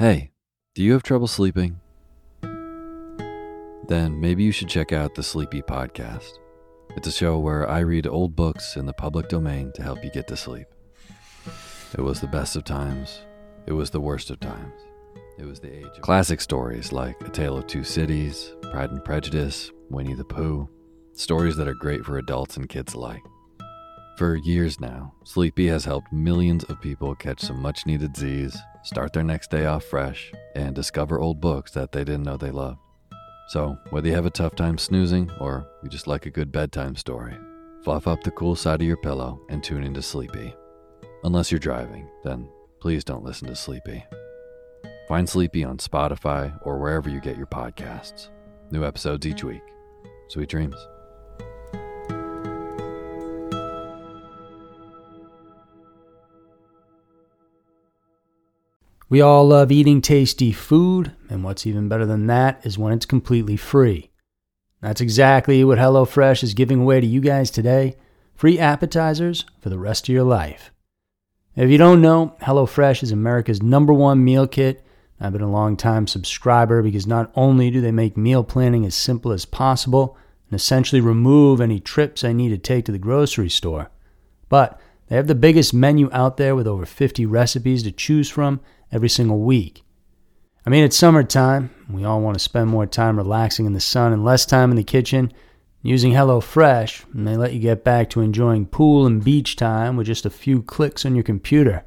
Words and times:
Hey, 0.00 0.30
do 0.74 0.82
you 0.82 0.94
have 0.94 1.02
trouble 1.02 1.26
sleeping? 1.26 1.78
Then 2.40 4.18
maybe 4.18 4.42
you 4.42 4.50
should 4.50 4.70
check 4.70 4.94
out 4.94 5.14
the 5.14 5.22
Sleepy 5.22 5.60
Podcast. 5.60 6.38
It's 6.96 7.06
a 7.06 7.12
show 7.12 7.38
where 7.38 7.68
I 7.68 7.80
read 7.80 8.06
old 8.06 8.34
books 8.34 8.76
in 8.76 8.86
the 8.86 8.94
public 8.94 9.28
domain 9.28 9.72
to 9.74 9.82
help 9.82 10.02
you 10.02 10.10
get 10.10 10.26
to 10.28 10.38
sleep. 10.38 10.68
It 11.92 12.00
was 12.00 12.18
the 12.18 12.28
best 12.28 12.56
of 12.56 12.64
times, 12.64 13.20
it 13.66 13.74
was 13.74 13.90
the 13.90 14.00
worst 14.00 14.30
of 14.30 14.40
times. 14.40 14.72
It 15.38 15.44
was 15.44 15.60
the 15.60 15.70
age 15.70 15.84
of 15.84 16.00
classic 16.00 16.40
stories 16.40 16.92
like 16.92 17.20
A 17.20 17.28
Tale 17.28 17.58
of 17.58 17.66
Two 17.66 17.84
Cities, 17.84 18.54
Pride 18.70 18.92
and 18.92 19.04
Prejudice, 19.04 19.70
Winnie 19.90 20.14
the 20.14 20.24
Pooh, 20.24 20.66
stories 21.12 21.56
that 21.56 21.68
are 21.68 21.74
great 21.74 22.06
for 22.06 22.16
adults 22.16 22.56
and 22.56 22.70
kids 22.70 22.94
alike. 22.94 23.20
For 24.20 24.36
years 24.36 24.78
now, 24.80 25.14
Sleepy 25.24 25.66
has 25.68 25.86
helped 25.86 26.12
millions 26.12 26.64
of 26.64 26.78
people 26.82 27.14
catch 27.14 27.40
some 27.40 27.62
much 27.62 27.86
needed 27.86 28.14
Z's 28.14 28.54
start 28.82 29.14
their 29.14 29.24
next 29.24 29.50
day 29.50 29.64
off 29.64 29.82
fresh, 29.82 30.30
and 30.54 30.74
discover 30.74 31.18
old 31.18 31.40
books 31.40 31.70
that 31.70 31.92
they 31.92 32.04
didn't 32.04 32.24
know 32.24 32.36
they 32.36 32.50
loved. 32.50 32.80
So, 33.48 33.78
whether 33.88 34.08
you 34.08 34.14
have 34.14 34.26
a 34.26 34.30
tough 34.30 34.54
time 34.54 34.76
snoozing 34.76 35.30
or 35.40 35.66
you 35.82 35.88
just 35.88 36.06
like 36.06 36.26
a 36.26 36.30
good 36.30 36.52
bedtime 36.52 36.96
story, 36.96 37.34
fluff 37.82 38.06
up 38.06 38.22
the 38.22 38.30
cool 38.32 38.54
side 38.54 38.82
of 38.82 38.86
your 38.86 38.98
pillow 38.98 39.40
and 39.48 39.64
tune 39.64 39.84
into 39.84 40.02
Sleepy. 40.02 40.54
Unless 41.24 41.50
you're 41.50 41.58
driving, 41.58 42.06
then 42.22 42.46
please 42.78 43.04
don't 43.04 43.24
listen 43.24 43.48
to 43.48 43.56
Sleepy. 43.56 44.04
Find 45.08 45.26
Sleepy 45.26 45.64
on 45.64 45.78
Spotify 45.78 46.54
or 46.60 46.78
wherever 46.78 47.08
you 47.08 47.22
get 47.22 47.38
your 47.38 47.46
podcasts. 47.46 48.28
New 48.70 48.84
episodes 48.84 49.26
each 49.26 49.44
week. 49.44 49.62
Sweet 50.28 50.50
dreams. 50.50 50.76
We 59.10 59.20
all 59.20 59.48
love 59.48 59.72
eating 59.72 60.00
tasty 60.00 60.52
food, 60.52 61.10
and 61.28 61.42
what's 61.42 61.66
even 61.66 61.88
better 61.88 62.06
than 62.06 62.28
that 62.28 62.64
is 62.64 62.78
when 62.78 62.92
it's 62.92 63.06
completely 63.06 63.56
free. 63.56 64.12
That's 64.80 65.00
exactly 65.00 65.64
what 65.64 65.78
HelloFresh 65.78 66.44
is 66.44 66.54
giving 66.54 66.82
away 66.82 67.00
to 67.00 67.06
you 67.06 67.20
guys 67.20 67.50
today 67.50 67.96
free 68.36 68.60
appetizers 68.60 69.44
for 69.58 69.68
the 69.68 69.80
rest 69.80 70.08
of 70.08 70.12
your 70.14 70.22
life. 70.22 70.70
If 71.56 71.68
you 71.68 71.76
don't 71.76 72.00
know, 72.00 72.36
HelloFresh 72.40 73.02
is 73.02 73.10
America's 73.10 73.60
number 73.60 73.92
one 73.92 74.24
meal 74.24 74.46
kit. 74.46 74.86
I've 75.20 75.32
been 75.32 75.42
a 75.42 75.50
long 75.50 75.76
time 75.76 76.06
subscriber 76.06 76.80
because 76.80 77.04
not 77.04 77.32
only 77.34 77.72
do 77.72 77.80
they 77.80 77.90
make 77.90 78.16
meal 78.16 78.44
planning 78.44 78.86
as 78.86 78.94
simple 78.94 79.32
as 79.32 79.44
possible 79.44 80.16
and 80.48 80.54
essentially 80.54 81.00
remove 81.00 81.60
any 81.60 81.80
trips 81.80 82.22
I 82.22 82.32
need 82.32 82.50
to 82.50 82.58
take 82.58 82.84
to 82.84 82.92
the 82.92 82.98
grocery 82.98 83.50
store, 83.50 83.90
but 84.48 84.80
they 85.10 85.16
have 85.16 85.26
the 85.26 85.34
biggest 85.34 85.74
menu 85.74 86.08
out 86.12 86.36
there 86.36 86.54
with 86.54 86.68
over 86.68 86.86
50 86.86 87.26
recipes 87.26 87.82
to 87.82 87.90
choose 87.90 88.30
from 88.30 88.60
every 88.92 89.08
single 89.08 89.40
week. 89.40 89.82
I 90.64 90.70
mean, 90.70 90.84
it's 90.84 90.96
summertime. 90.96 91.74
We 91.90 92.04
all 92.04 92.20
want 92.20 92.36
to 92.36 92.42
spend 92.42 92.68
more 92.70 92.86
time 92.86 93.16
relaxing 93.16 93.66
in 93.66 93.72
the 93.72 93.80
sun 93.80 94.12
and 94.12 94.24
less 94.24 94.46
time 94.46 94.70
in 94.70 94.76
the 94.76 94.84
kitchen. 94.84 95.32
Using 95.82 96.12
HelloFresh, 96.12 97.06
they 97.12 97.36
let 97.36 97.52
you 97.52 97.58
get 97.58 97.82
back 97.82 98.08
to 98.10 98.20
enjoying 98.20 98.66
pool 98.66 99.04
and 99.04 99.24
beach 99.24 99.56
time 99.56 99.96
with 99.96 100.06
just 100.06 100.26
a 100.26 100.30
few 100.30 100.62
clicks 100.62 101.04
on 101.04 101.16
your 101.16 101.24
computer. 101.24 101.84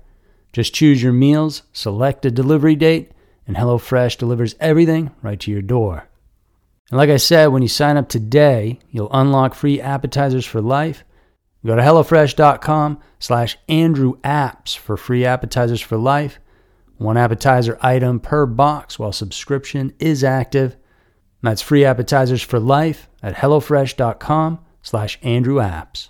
Just 0.51 0.73
choose 0.73 1.01
your 1.01 1.13
meals, 1.13 1.63
select 1.71 2.25
a 2.25 2.31
delivery 2.31 2.75
date, 2.75 3.13
and 3.47 3.55
HelloFresh 3.55 4.17
delivers 4.17 4.55
everything 4.59 5.11
right 5.21 5.39
to 5.39 5.51
your 5.51 5.61
door. 5.61 6.09
And 6.89 6.97
like 6.97 7.09
I 7.09 7.17
said, 7.17 7.47
when 7.47 7.61
you 7.61 7.69
sign 7.69 7.95
up 7.95 8.09
today, 8.09 8.79
you'll 8.89 9.13
unlock 9.13 9.53
free 9.53 9.79
appetizers 9.79 10.45
for 10.45 10.59
life. 10.59 11.05
Go 11.65 11.75
to 11.75 11.81
HelloFresh.com 11.81 12.99
slash 13.19 13.57
Andrew 13.69 14.19
Apps 14.21 14.77
for 14.77 14.97
free 14.97 15.25
appetizers 15.25 15.81
for 15.81 15.97
life 15.97 16.39
one 16.97 17.17
appetizer 17.17 17.77
item 17.81 18.19
per 18.19 18.45
box 18.45 18.97
while 18.97 19.11
subscription 19.11 19.93
is 19.99 20.23
active. 20.23 20.77
That's 21.41 21.61
free 21.61 21.83
appetizers 21.83 22.41
for 22.41 22.59
life 22.59 23.09
at 23.21 23.35
HelloFresh.com 23.35 24.59
slash 24.81 25.19
Andrew 25.21 25.55
Apps. 25.55 26.09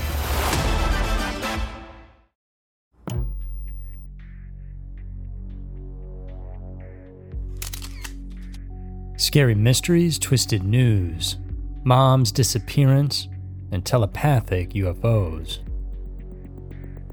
Scary 9.31 9.55
mysteries, 9.55 10.19
twisted 10.19 10.61
news, 10.61 11.37
mom's 11.85 12.33
disappearance, 12.33 13.29
and 13.71 13.85
telepathic 13.85 14.71
UFOs. 14.71 15.59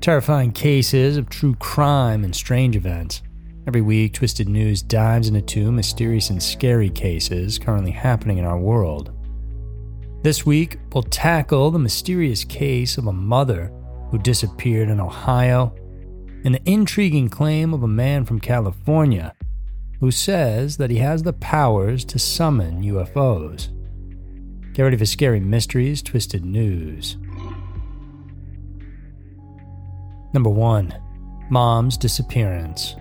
Terrifying 0.01 0.51
cases 0.51 1.17
of 1.17 1.31
true 1.31 1.55
crime 1.55 2.25
and 2.25 2.34
strange 2.34 2.75
events 2.75 3.23
Every 3.69 3.83
week, 3.83 4.15
Twisted 4.15 4.49
News 4.49 4.83
dives 4.83 5.28
into 5.28 5.43
two 5.43 5.71
mysterious 5.71 6.31
and 6.31 6.43
scary 6.43 6.91
cases 6.91 7.57
currently 7.57 7.93
happening 7.93 8.39
in 8.39 8.45
our 8.45 8.59
world. 8.59 9.12
This 10.25 10.45
week, 10.45 10.78
we'll 10.93 11.05
tackle 11.05 11.71
the 11.71 11.78
mysterious 11.78 12.43
case 12.43 12.99
of 12.99 13.07
a 13.07 13.12
mother 13.12 13.71
who 14.11 14.19
disappeared 14.19 14.89
in 14.89 14.99
Ohio 14.99 15.73
and 16.45 16.55
the 16.55 16.69
intriguing 16.69 17.28
claim 17.28 17.73
of 17.73 17.84
a 17.84 17.89
man 17.89 18.25
from 18.25 18.41
California 18.41 19.34
who 20.00 20.10
says 20.10 20.76
that 20.76 20.91
he 20.91 20.98
has 20.98 21.22
the 21.22 21.32
powers 21.32 22.04
to 22.04 22.19
summon 22.19 22.82
UFOs. 22.82 23.69
Get 24.72 24.82
ready 24.84 24.97
for 24.97 25.06
scary 25.06 25.41
mysteries, 25.41 26.03
twisted 26.03 26.44
news. 26.44 27.16
Number 30.32 30.50
1 30.50 30.94
Mom's 31.50 31.97
Disappearance. 31.97 32.94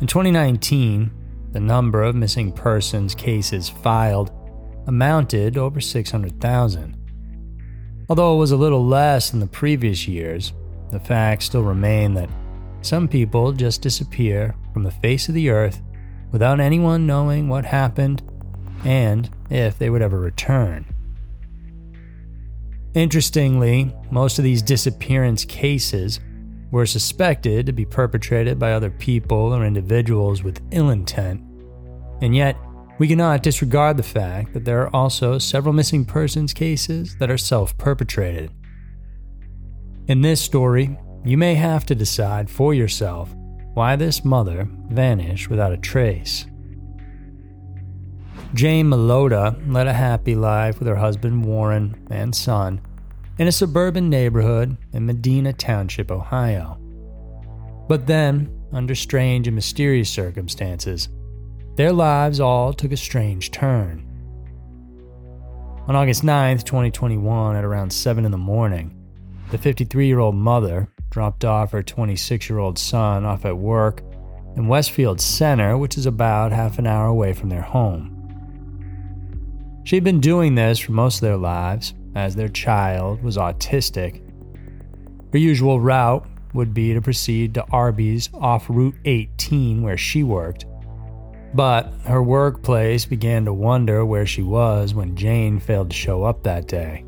In 0.00 0.08
2019, 0.08 1.10
the 1.52 1.60
number 1.60 2.02
of 2.02 2.16
missing 2.16 2.52
persons 2.52 3.14
cases 3.14 3.68
filed 3.68 4.32
amounted 4.86 5.56
over 5.56 5.80
600,000. 5.80 6.96
Although 8.10 8.34
it 8.34 8.38
was 8.38 8.50
a 8.50 8.56
little 8.56 8.84
less 8.84 9.30
than 9.30 9.40
the 9.40 9.46
previous 9.46 10.06
years, 10.06 10.52
the 10.90 11.00
facts 11.00 11.46
still 11.46 11.62
remain 11.62 12.12
that 12.14 12.28
some 12.84 13.08
people 13.08 13.52
just 13.52 13.82
disappear 13.82 14.54
from 14.72 14.82
the 14.82 14.90
face 14.90 15.28
of 15.28 15.34
the 15.34 15.50
earth 15.50 15.80
without 16.32 16.60
anyone 16.60 17.06
knowing 17.06 17.48
what 17.48 17.64
happened 17.64 18.22
and 18.84 19.30
if 19.50 19.78
they 19.78 19.88
would 19.88 20.02
ever 20.02 20.18
return. 20.18 20.84
Interestingly, 22.94 23.94
most 24.10 24.38
of 24.38 24.44
these 24.44 24.62
disappearance 24.62 25.44
cases 25.44 26.20
were 26.70 26.86
suspected 26.86 27.66
to 27.66 27.72
be 27.72 27.84
perpetrated 27.84 28.58
by 28.58 28.72
other 28.72 28.90
people 28.90 29.54
or 29.54 29.64
individuals 29.64 30.42
with 30.42 30.60
ill 30.70 30.90
intent. 30.90 31.40
And 32.20 32.34
yet, 32.36 32.56
we 32.98 33.08
cannot 33.08 33.42
disregard 33.42 33.96
the 33.96 34.02
fact 34.02 34.52
that 34.52 34.64
there 34.64 34.82
are 34.82 34.94
also 34.94 35.38
several 35.38 35.72
missing 35.72 36.04
persons 36.04 36.52
cases 36.52 37.16
that 37.18 37.30
are 37.30 37.38
self 37.38 37.76
perpetrated. 37.78 38.52
In 40.06 40.20
this 40.20 40.40
story, 40.40 40.96
you 41.24 41.38
may 41.38 41.54
have 41.54 41.86
to 41.86 41.94
decide 41.94 42.50
for 42.50 42.74
yourself 42.74 43.34
why 43.72 43.96
this 43.96 44.24
mother 44.24 44.68
vanished 44.88 45.48
without 45.48 45.72
a 45.72 45.76
trace. 45.76 46.46
Jane 48.52 48.86
Melota 48.86 49.56
led 49.72 49.88
a 49.88 49.92
happy 49.92 50.36
life 50.36 50.78
with 50.78 50.86
her 50.86 50.96
husband 50.96 51.44
Warren 51.44 52.06
and 52.10 52.34
son 52.34 52.80
in 53.38 53.48
a 53.48 53.52
suburban 53.52 54.08
neighborhood 54.08 54.76
in 54.92 55.06
Medina 55.06 55.52
Township, 55.52 56.12
Ohio. 56.12 56.78
But 57.88 58.06
then, 58.06 58.48
under 58.72 58.94
strange 58.94 59.48
and 59.48 59.54
mysterious 59.54 60.08
circumstances, 60.08 61.08
their 61.76 61.92
lives 61.92 62.38
all 62.38 62.72
took 62.72 62.92
a 62.92 62.96
strange 62.96 63.50
turn. 63.50 64.06
On 65.88 65.96
August 65.96 66.22
9th, 66.22 66.64
2021, 66.64 67.56
at 67.56 67.64
around 67.64 67.92
7 67.92 68.24
in 68.24 68.30
the 68.30 68.38
morning, 68.38 68.94
the 69.50 69.58
53 69.58 70.06
year 70.06 70.20
old 70.20 70.36
mother 70.36 70.88
dropped 71.14 71.44
off 71.44 71.70
her 71.70 71.80
26 71.80 72.50
year 72.50 72.58
old 72.58 72.76
son 72.76 73.24
off 73.24 73.44
at 73.44 73.56
work 73.56 74.02
in 74.56 74.66
Westfield 74.66 75.20
Center, 75.20 75.78
which 75.78 75.96
is 75.96 76.06
about 76.06 76.50
half 76.50 76.76
an 76.80 76.88
hour 76.88 77.06
away 77.06 77.32
from 77.32 77.50
their 77.50 77.62
home. 77.62 78.10
She'd 79.84 80.02
been 80.02 80.18
doing 80.18 80.56
this 80.56 80.80
for 80.80 80.90
most 80.90 81.18
of 81.18 81.20
their 81.20 81.36
lives, 81.36 81.94
as 82.16 82.34
their 82.34 82.48
child 82.48 83.22
was 83.22 83.36
autistic. 83.36 84.22
Her 85.32 85.38
usual 85.38 85.80
route 85.80 86.26
would 86.52 86.74
be 86.74 86.92
to 86.94 87.00
proceed 87.00 87.54
to 87.54 87.66
Arby's 87.70 88.28
off 88.34 88.68
Route 88.68 88.96
18 89.04 89.82
where 89.82 89.96
she 89.96 90.24
worked. 90.24 90.66
But 91.54 91.92
her 92.06 92.24
workplace 92.24 93.04
began 93.04 93.44
to 93.44 93.52
wonder 93.52 94.04
where 94.04 94.26
she 94.26 94.42
was 94.42 94.94
when 94.94 95.14
Jane 95.14 95.60
failed 95.60 95.90
to 95.90 95.96
show 95.96 96.24
up 96.24 96.42
that 96.42 96.66
day. 96.66 97.04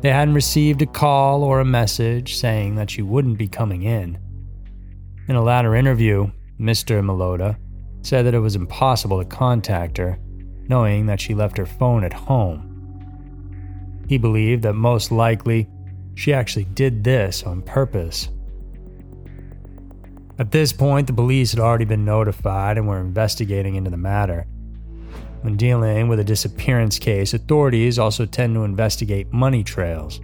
They 0.00 0.10
hadn't 0.10 0.34
received 0.34 0.82
a 0.82 0.86
call 0.86 1.42
or 1.42 1.60
a 1.60 1.64
message 1.64 2.36
saying 2.36 2.76
that 2.76 2.90
she 2.90 3.02
wouldn't 3.02 3.38
be 3.38 3.48
coming 3.48 3.82
in. 3.82 4.18
In 5.28 5.36
a 5.36 5.42
latter 5.42 5.74
interview, 5.74 6.30
Mr. 6.60 7.02
Melota 7.02 7.56
said 8.02 8.26
that 8.26 8.34
it 8.34 8.40
was 8.40 8.56
impossible 8.56 9.18
to 9.18 9.24
contact 9.24 9.98
her, 9.98 10.18
knowing 10.68 11.06
that 11.06 11.20
she 11.20 11.34
left 11.34 11.56
her 11.56 11.66
phone 11.66 12.04
at 12.04 12.12
home. 12.12 12.72
He 14.08 14.18
believed 14.18 14.62
that 14.62 14.74
most 14.74 15.10
likely 15.10 15.68
she 16.14 16.32
actually 16.32 16.64
did 16.64 17.02
this 17.02 17.42
on 17.42 17.62
purpose. 17.62 18.28
At 20.38 20.50
this 20.50 20.72
point, 20.72 21.06
the 21.06 21.12
police 21.12 21.52
had 21.52 21.60
already 21.60 21.86
been 21.86 22.04
notified 22.04 22.76
and 22.76 22.86
were 22.86 23.00
investigating 23.00 23.74
into 23.74 23.90
the 23.90 23.96
matter. 23.96 24.46
When 25.42 25.56
dealing 25.56 26.08
with 26.08 26.20
a 26.20 26.24
disappearance 26.24 26.98
case, 26.98 27.34
authorities 27.34 27.98
also 27.98 28.26
tend 28.26 28.54
to 28.54 28.64
investigate 28.64 29.32
money 29.32 29.62
trails. 29.62 30.20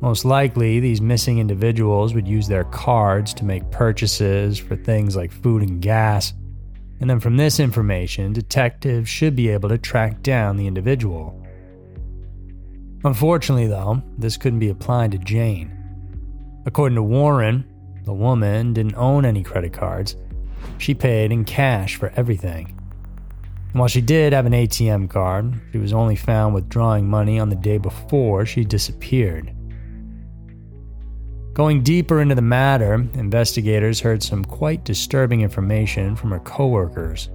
Most 0.00 0.24
likely, 0.24 0.78
these 0.80 1.00
missing 1.00 1.38
individuals 1.38 2.14
would 2.14 2.28
use 2.28 2.48
their 2.48 2.64
cards 2.64 3.32
to 3.34 3.44
make 3.44 3.70
purchases 3.70 4.58
for 4.58 4.76
things 4.76 5.16
like 5.16 5.32
food 5.32 5.62
and 5.62 5.80
gas, 5.80 6.34
and 7.00 7.08
then 7.10 7.20
from 7.20 7.36
this 7.36 7.60
information, 7.60 8.32
detectives 8.32 9.08
should 9.08 9.36
be 9.36 9.48
able 9.48 9.68
to 9.68 9.78
track 9.78 10.22
down 10.22 10.56
the 10.56 10.66
individual. 10.66 11.42
Unfortunately, 13.04 13.66
though, 13.66 14.02
this 14.18 14.36
couldn't 14.36 14.58
be 14.58 14.70
applied 14.70 15.12
to 15.12 15.18
Jane. 15.18 15.72
According 16.64 16.96
to 16.96 17.02
Warren, 17.02 17.64
the 18.04 18.14
woman 18.14 18.72
didn't 18.72 18.96
own 18.96 19.24
any 19.24 19.42
credit 19.42 19.72
cards. 19.72 20.16
She 20.78 20.94
paid 20.94 21.32
in 21.32 21.44
cash 21.44 21.96
for 21.96 22.12
everything. 22.16 22.75
And 23.76 23.80
while 23.80 23.88
she 23.88 24.00
did 24.00 24.32
have 24.32 24.46
an 24.46 24.54
ATM 24.54 25.10
card, 25.10 25.60
she 25.70 25.76
was 25.76 25.92
only 25.92 26.16
found 26.16 26.54
withdrawing 26.54 27.06
money 27.06 27.38
on 27.38 27.50
the 27.50 27.56
day 27.56 27.76
before 27.76 28.46
she 28.46 28.64
disappeared. 28.64 29.54
Going 31.52 31.82
deeper 31.82 32.22
into 32.22 32.34
the 32.34 32.40
matter, 32.40 32.94
investigators 32.94 34.00
heard 34.00 34.22
some 34.22 34.46
quite 34.46 34.86
disturbing 34.86 35.42
information 35.42 36.16
from 36.16 36.30
her 36.30 36.40
coworkers. 36.40 37.28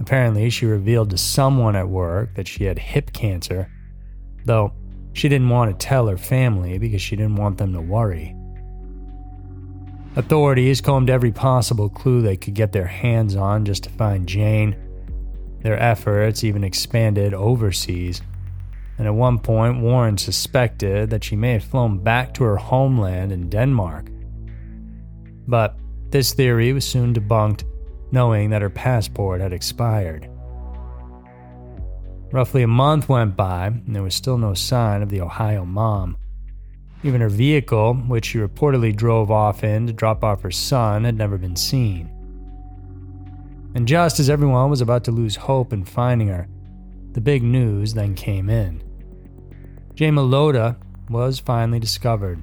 Apparently, 0.00 0.50
she 0.50 0.66
revealed 0.66 1.10
to 1.10 1.16
someone 1.16 1.76
at 1.76 1.88
work 1.88 2.34
that 2.34 2.48
she 2.48 2.64
had 2.64 2.80
hip 2.80 3.12
cancer 3.12 3.70
though 4.44 4.72
she 5.12 5.28
didn't 5.28 5.48
want 5.48 5.70
to 5.70 5.86
tell 5.86 6.08
her 6.08 6.18
family 6.18 6.76
because 6.76 7.00
she 7.00 7.14
didn't 7.14 7.36
want 7.36 7.58
them 7.58 7.72
to 7.72 7.80
worry. 7.80 8.34
Authorities 10.16 10.80
combed 10.80 11.08
every 11.08 11.30
possible 11.30 11.88
clue 11.88 12.20
they 12.20 12.36
could 12.36 12.54
get 12.54 12.72
their 12.72 12.86
hands 12.86 13.36
on 13.36 13.64
just 13.64 13.84
to 13.84 13.90
find 13.90 14.26
Jane. 14.26 14.76
Their 15.64 15.82
efforts 15.82 16.44
even 16.44 16.62
expanded 16.62 17.32
overseas, 17.32 18.20
and 18.98 19.06
at 19.06 19.14
one 19.14 19.38
point, 19.38 19.80
Warren 19.80 20.18
suspected 20.18 21.08
that 21.08 21.24
she 21.24 21.36
may 21.36 21.54
have 21.54 21.64
flown 21.64 22.04
back 22.04 22.34
to 22.34 22.44
her 22.44 22.58
homeland 22.58 23.32
in 23.32 23.48
Denmark. 23.48 24.10
But 25.48 25.76
this 26.10 26.34
theory 26.34 26.74
was 26.74 26.84
soon 26.84 27.14
debunked, 27.14 27.64
knowing 28.12 28.50
that 28.50 28.60
her 28.60 28.68
passport 28.68 29.40
had 29.40 29.54
expired. 29.54 30.28
Roughly 32.30 32.62
a 32.62 32.68
month 32.68 33.08
went 33.08 33.34
by, 33.34 33.68
and 33.68 33.96
there 33.96 34.02
was 34.02 34.14
still 34.14 34.36
no 34.36 34.52
sign 34.52 35.00
of 35.00 35.08
the 35.08 35.22
Ohio 35.22 35.64
mom. 35.64 36.18
Even 37.02 37.22
her 37.22 37.30
vehicle, 37.30 37.94
which 37.94 38.26
she 38.26 38.38
reportedly 38.38 38.94
drove 38.94 39.30
off 39.30 39.64
in 39.64 39.86
to 39.86 39.94
drop 39.94 40.22
off 40.22 40.42
her 40.42 40.50
son, 40.50 41.04
had 41.04 41.16
never 41.16 41.38
been 41.38 41.56
seen. 41.56 42.13
And 43.74 43.88
just 43.88 44.20
as 44.20 44.30
everyone 44.30 44.70
was 44.70 44.80
about 44.80 45.04
to 45.04 45.10
lose 45.10 45.36
hope 45.36 45.72
in 45.72 45.84
finding 45.84 46.28
her, 46.28 46.48
the 47.12 47.20
big 47.20 47.42
news 47.42 47.94
then 47.94 48.14
came 48.14 48.48
in. 48.48 48.82
Melota 49.96 50.76
was 51.08 51.38
finally 51.38 51.78
discovered. 51.80 52.42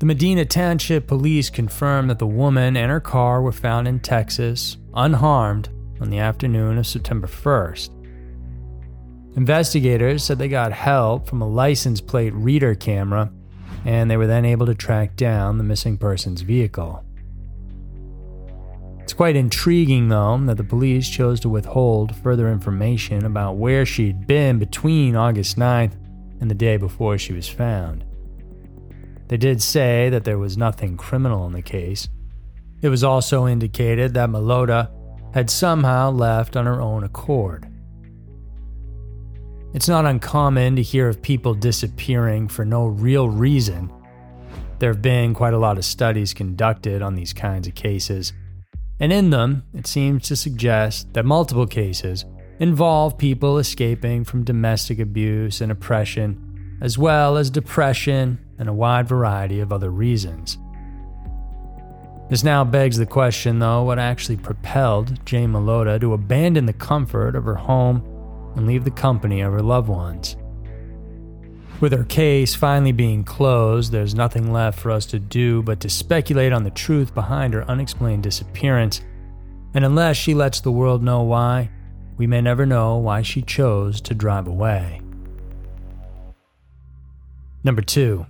The 0.00 0.06
Medina 0.06 0.44
Township 0.44 1.06
police 1.06 1.50
confirmed 1.50 2.10
that 2.10 2.18
the 2.18 2.26
woman 2.26 2.76
and 2.76 2.90
her 2.90 3.00
car 3.00 3.40
were 3.40 3.52
found 3.52 3.86
in 3.86 4.00
Texas, 4.00 4.76
unharmed, 4.94 5.68
on 6.00 6.10
the 6.10 6.18
afternoon 6.18 6.78
of 6.78 6.86
September 6.86 7.26
1st. 7.26 7.90
Investigators 9.36 10.22
said 10.22 10.38
they 10.38 10.48
got 10.48 10.72
help 10.72 11.28
from 11.28 11.42
a 11.42 11.48
license 11.48 12.00
plate 12.00 12.34
reader 12.34 12.74
camera, 12.74 13.32
and 13.84 14.10
they 14.10 14.16
were 14.16 14.26
then 14.26 14.44
able 14.44 14.66
to 14.66 14.74
track 14.74 15.16
down 15.16 15.58
the 15.58 15.64
missing 15.64 15.96
person's 15.96 16.42
vehicle. 16.42 17.04
It's 19.04 19.12
quite 19.12 19.36
intriguing, 19.36 20.08
though, 20.08 20.38
that 20.46 20.56
the 20.56 20.64
police 20.64 21.06
chose 21.06 21.38
to 21.40 21.50
withhold 21.50 22.16
further 22.16 22.50
information 22.50 23.26
about 23.26 23.58
where 23.58 23.84
she'd 23.84 24.26
been 24.26 24.58
between 24.58 25.14
August 25.14 25.58
9th 25.58 25.92
and 26.40 26.50
the 26.50 26.54
day 26.54 26.78
before 26.78 27.18
she 27.18 27.34
was 27.34 27.46
found. 27.46 28.02
They 29.28 29.36
did 29.36 29.60
say 29.60 30.08
that 30.08 30.24
there 30.24 30.38
was 30.38 30.56
nothing 30.56 30.96
criminal 30.96 31.46
in 31.46 31.52
the 31.52 31.60
case. 31.60 32.08
It 32.80 32.88
was 32.88 33.04
also 33.04 33.46
indicated 33.46 34.14
that 34.14 34.30
Melota 34.30 34.90
had 35.34 35.50
somehow 35.50 36.10
left 36.10 36.56
on 36.56 36.64
her 36.64 36.80
own 36.80 37.04
accord. 37.04 37.70
It's 39.74 39.86
not 39.86 40.06
uncommon 40.06 40.76
to 40.76 40.82
hear 40.82 41.10
of 41.10 41.20
people 41.20 41.52
disappearing 41.52 42.48
for 42.48 42.64
no 42.64 42.86
real 42.86 43.28
reason. 43.28 43.92
There 44.78 44.90
have 44.90 45.02
been 45.02 45.34
quite 45.34 45.52
a 45.52 45.58
lot 45.58 45.76
of 45.76 45.84
studies 45.84 46.32
conducted 46.32 47.02
on 47.02 47.14
these 47.14 47.34
kinds 47.34 47.68
of 47.68 47.74
cases, 47.74 48.32
and 49.00 49.12
in 49.12 49.30
them, 49.30 49.64
it 49.74 49.86
seems 49.86 50.28
to 50.28 50.36
suggest 50.36 51.12
that 51.14 51.24
multiple 51.24 51.66
cases 51.66 52.24
involve 52.60 53.18
people 53.18 53.58
escaping 53.58 54.24
from 54.24 54.44
domestic 54.44 54.98
abuse 54.98 55.60
and 55.60 55.72
oppression, 55.72 56.78
as 56.80 56.96
well 56.96 57.36
as 57.36 57.50
depression 57.50 58.38
and 58.58 58.68
a 58.68 58.72
wide 58.72 59.08
variety 59.08 59.60
of 59.60 59.72
other 59.72 59.90
reasons. 59.90 60.58
This 62.30 62.44
now 62.44 62.64
begs 62.64 62.96
the 62.96 63.06
question, 63.06 63.58
though, 63.58 63.82
what 63.82 63.98
actually 63.98 64.36
propelled 64.36 65.24
Jane 65.26 65.52
Melota 65.52 66.00
to 66.00 66.14
abandon 66.14 66.66
the 66.66 66.72
comfort 66.72 67.36
of 67.36 67.44
her 67.44 67.54
home 67.54 68.02
and 68.56 68.66
leave 68.66 68.84
the 68.84 68.90
company 68.90 69.40
of 69.40 69.52
her 69.52 69.62
loved 69.62 69.88
ones. 69.88 70.36
With 71.80 71.92
her 71.92 72.04
case 72.04 72.54
finally 72.54 72.92
being 72.92 73.24
closed, 73.24 73.92
there's 73.92 74.14
nothing 74.14 74.52
left 74.52 74.78
for 74.78 74.90
us 74.90 75.06
to 75.06 75.18
do 75.18 75.62
but 75.62 75.80
to 75.80 75.90
speculate 75.90 76.52
on 76.52 76.62
the 76.62 76.70
truth 76.70 77.14
behind 77.14 77.52
her 77.54 77.68
unexplained 77.68 78.22
disappearance. 78.22 79.00
And 79.74 79.84
unless 79.84 80.16
she 80.16 80.34
lets 80.34 80.60
the 80.60 80.72
world 80.72 81.02
know 81.02 81.22
why, 81.22 81.70
we 82.16 82.26
may 82.26 82.40
never 82.40 82.64
know 82.64 82.96
why 82.96 83.22
she 83.22 83.42
chose 83.42 84.00
to 84.02 84.14
drive 84.14 84.46
away. 84.46 85.00
Number 87.64 87.82
2 87.82 88.24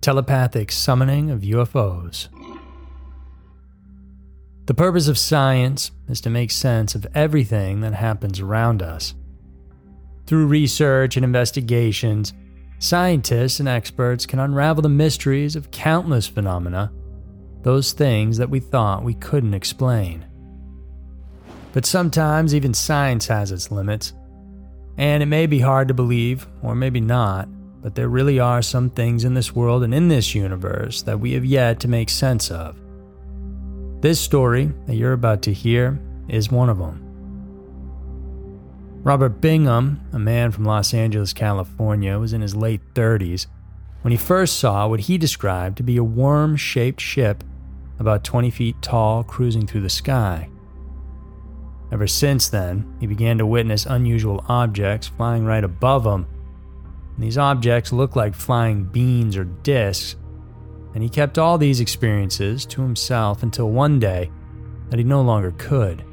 Telepathic 0.00 0.70
Summoning 0.70 1.30
of 1.30 1.40
UFOs. 1.40 2.28
The 4.66 4.74
purpose 4.74 5.08
of 5.08 5.18
science 5.18 5.90
is 6.08 6.20
to 6.20 6.30
make 6.30 6.50
sense 6.50 6.94
of 6.94 7.06
everything 7.14 7.80
that 7.80 7.94
happens 7.94 8.40
around 8.40 8.82
us. 8.82 9.14
Through 10.26 10.46
research 10.46 11.16
and 11.16 11.24
investigations, 11.24 12.34
scientists 12.80 13.60
and 13.60 13.68
experts 13.68 14.26
can 14.26 14.40
unravel 14.40 14.82
the 14.82 14.88
mysteries 14.88 15.54
of 15.54 15.70
countless 15.70 16.26
phenomena, 16.26 16.90
those 17.62 17.92
things 17.92 18.38
that 18.38 18.50
we 18.50 18.58
thought 18.58 19.04
we 19.04 19.14
couldn't 19.14 19.54
explain. 19.54 20.24
But 21.72 21.86
sometimes 21.86 22.54
even 22.54 22.74
science 22.74 23.26
has 23.28 23.52
its 23.52 23.70
limits, 23.70 24.14
and 24.96 25.22
it 25.22 25.26
may 25.26 25.46
be 25.46 25.60
hard 25.60 25.88
to 25.88 25.94
believe, 25.94 26.48
or 26.62 26.74
maybe 26.74 27.00
not, 27.00 27.48
but 27.82 27.94
there 27.94 28.08
really 28.08 28.40
are 28.40 28.62
some 28.62 28.90
things 28.90 29.24
in 29.24 29.34
this 29.34 29.54
world 29.54 29.84
and 29.84 29.94
in 29.94 30.08
this 30.08 30.34
universe 30.34 31.02
that 31.02 31.20
we 31.20 31.32
have 31.32 31.44
yet 31.44 31.80
to 31.80 31.88
make 31.88 32.08
sense 32.08 32.50
of. 32.50 32.76
This 34.00 34.18
story 34.18 34.72
that 34.86 34.96
you're 34.96 35.12
about 35.12 35.42
to 35.42 35.52
hear 35.52 36.00
is 36.28 36.50
one 36.50 36.70
of 36.70 36.78
them. 36.78 37.09
Robert 39.02 39.40
Bingham, 39.40 39.98
a 40.12 40.18
man 40.18 40.50
from 40.50 40.66
Los 40.66 40.92
Angeles, 40.92 41.32
California, 41.32 42.18
was 42.18 42.34
in 42.34 42.42
his 42.42 42.54
late 42.54 42.82
30s 42.92 43.46
when 44.02 44.12
he 44.12 44.18
first 44.18 44.58
saw 44.58 44.86
what 44.86 45.00
he 45.00 45.16
described 45.16 45.78
to 45.78 45.82
be 45.82 45.96
a 45.96 46.04
worm 46.04 46.54
shaped 46.54 47.00
ship 47.00 47.42
about 47.98 48.24
20 48.24 48.50
feet 48.50 48.76
tall 48.82 49.24
cruising 49.24 49.66
through 49.66 49.80
the 49.80 49.88
sky. 49.88 50.50
Ever 51.90 52.06
since 52.06 52.50
then, 52.50 52.94
he 53.00 53.06
began 53.06 53.38
to 53.38 53.46
witness 53.46 53.86
unusual 53.86 54.44
objects 54.48 55.08
flying 55.08 55.46
right 55.46 55.64
above 55.64 56.04
him. 56.04 56.26
And 57.14 57.24
these 57.24 57.38
objects 57.38 57.94
looked 57.94 58.16
like 58.16 58.34
flying 58.34 58.84
beans 58.84 59.34
or 59.34 59.44
discs, 59.44 60.16
and 60.94 61.02
he 61.02 61.08
kept 61.08 61.38
all 61.38 61.56
these 61.56 61.80
experiences 61.80 62.66
to 62.66 62.82
himself 62.82 63.42
until 63.42 63.70
one 63.70 63.98
day 63.98 64.30
that 64.90 64.98
he 64.98 65.04
no 65.04 65.22
longer 65.22 65.52
could. 65.52 66.04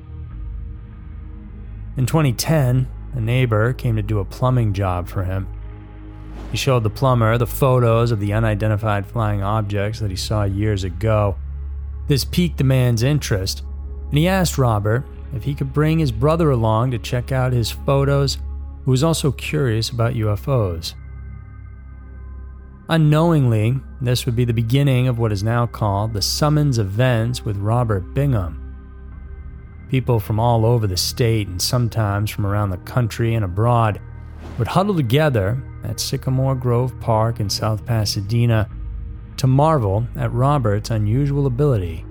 In 1.97 2.05
2010, 2.05 2.87
a 3.13 3.19
neighbor 3.19 3.73
came 3.73 3.95
to 3.95 4.03
do 4.03 4.19
a 4.19 4.25
plumbing 4.25 4.73
job 4.73 5.07
for 5.07 5.23
him. 5.23 5.47
He 6.51 6.57
showed 6.57 6.83
the 6.83 6.91
plumber 6.91 7.37
the 7.39 7.47
photos 7.47 8.11
of 8.11 8.19
the 8.19 8.33
unidentified 8.33 9.07
flying 9.07 9.41
objects 9.41 9.99
that 9.99 10.11
he 10.11 10.15
saw 10.15 10.43
years 10.43 10.83
ago. 10.83 11.35
This 12.07 12.23
piqued 12.23 12.59
the 12.59 12.63
man's 12.63 13.01
interest, 13.01 13.63
And 14.09 14.17
he 14.17 14.27
asked 14.27 14.59
Robert 14.59 15.03
if 15.33 15.43
he 15.43 15.55
could 15.55 15.73
bring 15.73 15.99
his 15.99 16.11
brother 16.11 16.51
along 16.51 16.91
to 16.91 16.99
check 16.99 17.31
out 17.31 17.51
his 17.51 17.71
photos, 17.71 18.37
who 18.85 18.91
was 18.91 19.03
also 19.03 19.31
curious 19.31 19.89
about 19.89 20.13
UFOs. 20.13 20.93
Unknowingly, 22.89 23.81
this 23.99 24.25
would 24.25 24.35
be 24.35 24.45
the 24.45 24.53
beginning 24.53 25.09
of 25.09 25.19
what 25.19 25.33
is 25.33 25.43
now 25.43 25.65
called 25.65 26.13
the 26.13 26.21
Summons 26.21 26.77
Events 26.79 27.43
with 27.43 27.57
Robert 27.57 28.13
Bingham. 28.13 28.66
People 29.89 30.19
from 30.19 30.39
all 30.39 30.65
over 30.65 30.85
the 30.85 30.97
state 30.97 31.47
and 31.47 31.61
sometimes 31.61 32.29
from 32.29 32.45
around 32.45 32.71
the 32.71 32.77
country 32.77 33.35
and 33.35 33.45
abroad 33.45 34.01
would 34.57 34.67
huddle 34.67 34.95
together 34.95 35.61
at 35.83 35.99
Sycamore 35.99 36.55
Grove 36.55 36.99
Park 36.99 37.39
in 37.39 37.49
South 37.49 37.85
Pasadena 37.85 38.69
to 39.37 39.47
marvel 39.47 40.07
at 40.15 40.33
Robert's 40.33 40.89
unusual 40.89 41.45
ability. 41.45 42.05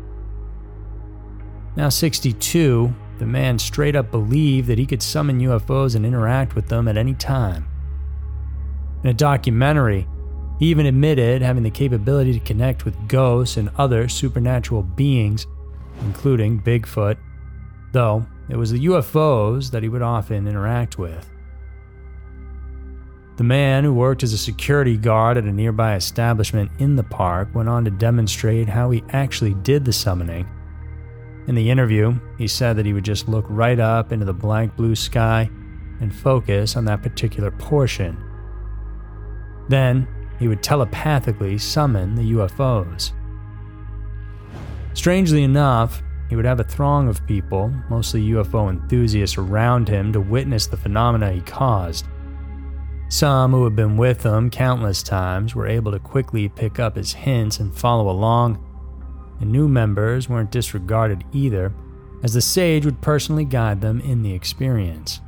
Now 1.76 1.90
62, 1.90 2.94
the 3.18 3.26
man 3.26 3.58
straight 3.58 3.96
up 3.96 4.10
believed 4.10 4.68
that 4.68 4.78
he 4.78 4.86
could 4.86 5.02
summon 5.02 5.40
UFOs 5.40 5.94
and 5.94 6.06
interact 6.06 6.54
with 6.54 6.68
them 6.68 6.88
at 6.88 6.96
any 6.96 7.14
time. 7.14 7.68
In 9.02 9.10
a 9.10 9.14
documentary, 9.14 10.06
he 10.58 10.66
even 10.66 10.86
admitted 10.86 11.42
having 11.42 11.62
the 11.62 11.70
capability 11.70 12.32
to 12.32 12.40
connect 12.40 12.86
with 12.86 13.08
ghosts 13.08 13.58
and 13.58 13.70
other 13.76 14.08
supernatural 14.08 14.82
beings, 14.82 15.46
including 16.00 16.60
Bigfoot, 16.60 17.18
though 17.92 18.26
it 18.48 18.56
was 18.56 18.70
the 18.70 18.86
UFOs 18.86 19.70
that 19.70 19.82
he 19.82 19.88
would 19.88 20.02
often 20.02 20.46
interact 20.46 20.98
with. 20.98 21.30
The 23.36 23.44
man 23.44 23.84
who 23.84 23.92
worked 23.92 24.22
as 24.22 24.32
a 24.32 24.38
security 24.38 24.96
guard 24.96 25.36
at 25.36 25.44
a 25.44 25.52
nearby 25.52 25.94
establishment 25.94 26.70
in 26.78 26.96
the 26.96 27.02
park 27.02 27.48
went 27.54 27.68
on 27.68 27.84
to 27.84 27.90
demonstrate 27.90 28.68
how 28.68 28.90
he 28.90 29.04
actually 29.10 29.54
did 29.54 29.84
the 29.84 29.92
summoning. 29.92 30.48
In 31.46 31.54
the 31.54 31.70
interview, 31.70 32.18
he 32.38 32.48
said 32.48 32.76
that 32.76 32.86
he 32.86 32.94
would 32.94 33.04
just 33.04 33.28
look 33.28 33.44
right 33.48 33.78
up 33.78 34.10
into 34.10 34.24
the 34.24 34.32
blank 34.32 34.74
blue 34.74 34.94
sky 34.94 35.50
and 36.00 36.14
focus 36.14 36.76
on 36.76 36.86
that 36.86 37.02
particular 37.02 37.50
portion. 37.50 38.16
Then, 39.68 40.08
he 40.38 40.48
would 40.48 40.62
telepathically 40.62 41.58
summon 41.58 42.14
the 42.14 42.32
UFOs. 42.32 43.12
Strangely 44.94 45.42
enough, 45.42 46.02
he 46.28 46.36
would 46.36 46.44
have 46.44 46.60
a 46.60 46.64
throng 46.64 47.08
of 47.08 47.26
people, 47.26 47.72
mostly 47.88 48.22
UFO 48.30 48.70
enthusiasts, 48.70 49.38
around 49.38 49.88
him 49.88 50.12
to 50.12 50.20
witness 50.20 50.66
the 50.66 50.76
phenomena 50.76 51.32
he 51.32 51.40
caused. 51.40 52.06
Some 53.08 53.52
who 53.52 53.62
had 53.64 53.76
been 53.76 53.96
with 53.96 54.24
him 54.24 54.50
countless 54.50 55.02
times 55.02 55.54
were 55.54 55.68
able 55.68 55.92
to 55.92 55.98
quickly 56.00 56.48
pick 56.48 56.80
up 56.80 56.96
his 56.96 57.12
hints 57.12 57.60
and 57.60 57.72
follow 57.72 58.10
along, 58.10 58.62
and 59.40 59.52
new 59.52 59.68
members 59.68 60.28
weren't 60.28 60.50
disregarded 60.50 61.24
either, 61.32 61.72
as 62.24 62.34
the 62.34 62.40
sage 62.40 62.84
would 62.84 63.00
personally 63.00 63.44
guide 63.44 63.80
them 63.80 64.00
in 64.00 64.22
the 64.22 64.32
experience. 64.32 65.20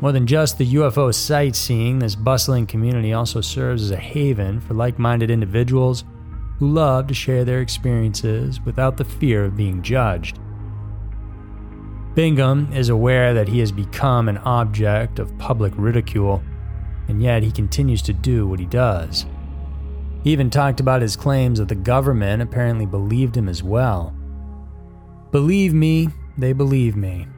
More 0.00 0.12
than 0.12 0.28
just 0.28 0.58
the 0.58 0.74
UFO 0.74 1.12
sightseeing, 1.12 1.98
this 1.98 2.14
bustling 2.14 2.68
community 2.68 3.12
also 3.12 3.40
serves 3.40 3.82
as 3.82 3.90
a 3.90 3.96
haven 3.96 4.60
for 4.60 4.74
like 4.74 4.96
minded 4.96 5.28
individuals 5.28 6.04
who 6.58 6.68
love 6.68 7.06
to 7.06 7.14
share 7.14 7.44
their 7.44 7.60
experiences 7.60 8.60
without 8.60 8.96
the 8.96 9.04
fear 9.04 9.44
of 9.44 9.56
being 9.56 9.82
judged. 9.82 10.38
Bingham 12.14 12.72
is 12.72 12.88
aware 12.88 13.32
that 13.32 13.48
he 13.48 13.60
has 13.60 13.70
become 13.70 14.28
an 14.28 14.38
object 14.38 15.18
of 15.20 15.36
public 15.38 15.72
ridicule, 15.76 16.42
and 17.06 17.22
yet 17.22 17.44
he 17.44 17.52
continues 17.52 18.02
to 18.02 18.12
do 18.12 18.46
what 18.46 18.58
he 18.58 18.66
does. 18.66 19.24
He 20.24 20.32
even 20.32 20.50
talked 20.50 20.80
about 20.80 21.00
his 21.00 21.14
claims 21.16 21.60
that 21.60 21.68
the 21.68 21.76
government 21.76 22.42
apparently 22.42 22.86
believed 22.86 23.36
him 23.36 23.48
as 23.48 23.62
well. 23.62 24.14
Believe 25.30 25.72
me, 25.72 26.08
they 26.36 26.52
believe 26.52 26.96
me. 26.96 27.28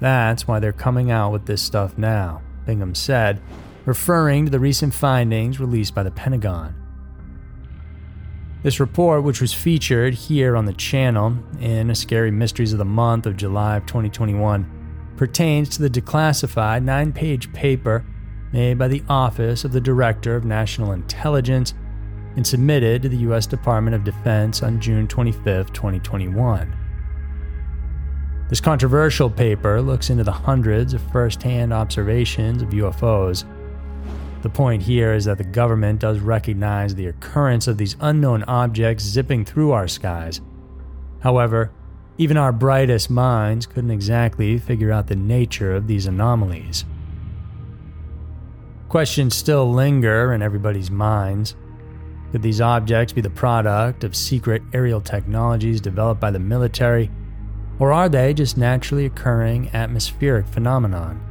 That's 0.00 0.48
why 0.48 0.58
they're 0.58 0.72
coming 0.72 1.10
out 1.10 1.32
with 1.32 1.44
this 1.44 1.60
stuff 1.60 1.98
now, 1.98 2.40
Bingham 2.64 2.94
said, 2.94 3.42
referring 3.84 4.46
to 4.46 4.50
the 4.50 4.58
recent 4.58 4.94
findings 4.94 5.60
released 5.60 5.94
by 5.94 6.02
the 6.02 6.10
Pentagon. 6.10 6.74
This 8.64 8.80
report, 8.80 9.24
which 9.24 9.42
was 9.42 9.52
featured 9.52 10.14
here 10.14 10.56
on 10.56 10.64
the 10.64 10.72
channel 10.72 11.36
in 11.60 11.90
A 11.90 11.94
Scary 11.94 12.30
Mysteries 12.30 12.72
of 12.72 12.78
the 12.78 12.84
Month 12.86 13.26
of 13.26 13.36
July 13.36 13.76
of 13.76 13.84
2021, 13.84 15.12
pertains 15.18 15.68
to 15.68 15.82
the 15.82 15.90
declassified 15.90 16.82
nine 16.82 17.12
page 17.12 17.52
paper 17.52 18.06
made 18.54 18.78
by 18.78 18.88
the 18.88 19.02
Office 19.06 19.66
of 19.66 19.72
the 19.72 19.82
Director 19.82 20.34
of 20.34 20.46
National 20.46 20.92
Intelligence 20.92 21.74
and 22.36 22.46
submitted 22.46 23.02
to 23.02 23.10
the 23.10 23.18
U.S. 23.18 23.46
Department 23.46 23.96
of 23.96 24.02
Defense 24.02 24.62
on 24.62 24.80
June 24.80 25.06
25, 25.08 25.70
2021. 25.70 26.74
This 28.48 28.62
controversial 28.62 29.28
paper 29.28 29.82
looks 29.82 30.08
into 30.08 30.24
the 30.24 30.32
hundreds 30.32 30.94
of 30.94 31.02
first 31.12 31.42
hand 31.42 31.74
observations 31.74 32.62
of 32.62 32.70
UFOs 32.70 33.44
the 34.44 34.50
point 34.50 34.82
here 34.82 35.14
is 35.14 35.24
that 35.24 35.38
the 35.38 35.44
government 35.44 36.00
does 36.00 36.20
recognize 36.20 36.94
the 36.94 37.06
occurrence 37.06 37.66
of 37.66 37.78
these 37.78 37.96
unknown 38.00 38.44
objects 38.44 39.02
zipping 39.02 39.42
through 39.42 39.72
our 39.72 39.88
skies. 39.88 40.42
However, 41.20 41.72
even 42.18 42.36
our 42.36 42.52
brightest 42.52 43.08
minds 43.08 43.64
couldn't 43.64 43.90
exactly 43.90 44.58
figure 44.58 44.92
out 44.92 45.06
the 45.06 45.16
nature 45.16 45.74
of 45.74 45.86
these 45.86 46.04
anomalies. 46.04 46.84
Questions 48.90 49.34
still 49.34 49.72
linger 49.72 50.34
in 50.34 50.42
everybody's 50.42 50.90
minds. 50.90 51.56
Could 52.30 52.42
these 52.42 52.60
objects 52.60 53.14
be 53.14 53.22
the 53.22 53.30
product 53.30 54.04
of 54.04 54.14
secret 54.14 54.62
aerial 54.74 55.00
technologies 55.00 55.80
developed 55.80 56.20
by 56.20 56.30
the 56.30 56.38
military, 56.38 57.10
or 57.78 57.94
are 57.94 58.10
they 58.10 58.34
just 58.34 58.58
naturally 58.58 59.06
occurring 59.06 59.70
atmospheric 59.72 60.46
phenomenon? 60.46 61.23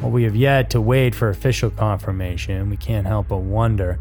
While 0.00 0.12
we 0.12 0.24
have 0.24 0.36
yet 0.36 0.70
to 0.70 0.80
wait 0.80 1.14
for 1.14 1.30
official 1.30 1.70
confirmation, 1.70 2.68
we 2.68 2.76
can't 2.76 3.06
help 3.06 3.28
but 3.28 3.38
wonder 3.38 3.98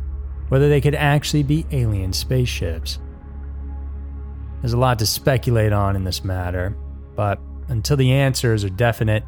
whether 0.50 0.70
they 0.70 0.82
could 0.82 0.96
actually 0.96 1.44
be 1.44 1.66
alien 1.72 2.14
spaceships. 2.14 3.00
There's 4.62 4.74
a 4.74 4.78
lot 4.78 5.00
to 5.00 5.06
speculate 5.06 5.72
on 5.72 5.96
in 5.96 6.04
this 6.04 6.24
matter, 6.24 6.76
but 7.16 7.40
until 7.70 7.98
the 7.98 8.12
answers 8.12 8.64
are 8.64 8.70
definite, 8.70 9.24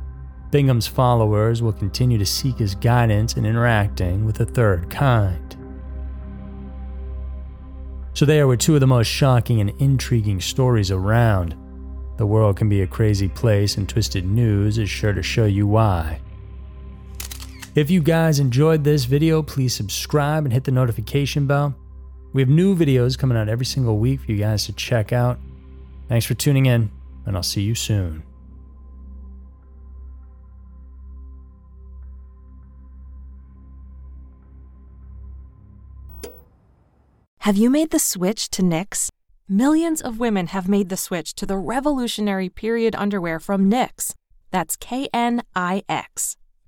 Bingham's 0.51 0.88
followers 0.88 1.62
will 1.62 1.74
continue 1.74 2.17
to 2.17 2.25
seek 2.25 2.57
his 2.57 2.75
guidance 2.75 3.36
in 3.38 3.45
interacting 3.45 4.25
with 4.25 4.36
the 4.36 4.45
third 4.45 4.89
kind. 4.89 5.55
So, 8.13 8.25
there 8.25 8.47
were 8.47 8.57
two 8.57 8.74
of 8.74 8.79
the 8.79 8.88
most 8.88 9.07
shocking 9.07 9.62
and 9.62 9.69
intriguing 9.79 10.41
stories 10.41 10.89
around. 10.89 11.55
The 12.17 12.25
world 12.25 12.57
can 12.57 12.67
be 12.67 12.81
a 12.81 12.88
crazy 12.88 13.29
place, 13.29 13.77
and 13.77 13.88
Twisted 13.88 14.25
News 14.25 14.79
is 14.79 14.89
sure 14.89 15.13
to 15.13 15.21
show 15.21 15.45
you 15.45 15.67
why. 15.67 16.19
If 17.77 17.91
you 17.91 18.01
guys 18.01 18.39
enjoyed 18.39 18.84
this 18.84 19.05
video, 19.05 19.43
please 19.43 19.72
subscribe 19.72 20.46
and 20.46 20.51
hit 20.51 20.63
the 20.63 20.72
notification 20.72 21.46
bell. 21.46 21.75
We 22.34 22.41
have 22.41 22.50
new 22.50 22.75
videos 22.75 23.15
coming 23.15 23.38
out 23.38 23.50
every 23.50 23.67
single 23.67 24.00
week 24.00 24.22
for 24.22 24.31
you 24.31 24.39
guys 24.39 24.65
to 24.65 24.74
check 24.74 25.13
out. 25.13 25.38
Thanks 26.10 26.25
for 26.25 26.34
tuning 26.34 26.65
in, 26.65 26.89
and 27.27 27.38
I'll 27.38 27.43
see 27.43 27.62
you 27.62 27.75
soon. 27.75 28.24
Have 37.41 37.57
you 37.57 37.69
made 37.69 37.91
the 37.91 38.00
switch 38.00 38.50
to 38.50 38.63
Knix? 38.63 39.10
Millions 39.48 40.01
of 40.01 40.19
women 40.19 40.48
have 40.48 40.67
made 40.67 40.89
the 40.89 40.98
switch 40.98 41.36
to 41.36 41.46
the 41.46 41.57
revolutionary 41.57 42.50
period 42.50 42.96
underwear 42.96 43.39
from 43.39 43.69
Knix. 43.69 44.15
That's 44.50 44.75
K 44.75 45.10
N 45.13 45.43
I 45.55 45.84
X. 45.88 46.38